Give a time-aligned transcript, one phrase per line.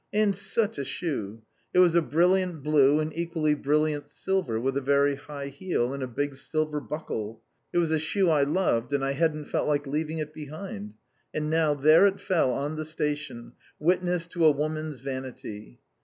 [0.11, 1.43] And such a shoe!
[1.75, 6.01] It was a brilliant blue and equally brilliant silver, with a very high heel, and
[6.01, 7.43] a big silver buckle.
[7.71, 10.95] It was a shoe I loved, and I hadn't felt like leaving it behind.
[11.35, 15.79] And now there it fell on the station, witness to a woman's vanity.